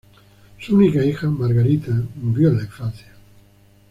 Su 0.57 0.73
única 0.77 1.05
hija, 1.05 1.29
Margarita, 1.29 1.91
murió 2.15 2.47
en 2.47 2.57
la 2.57 2.63
infancia. 2.63 3.11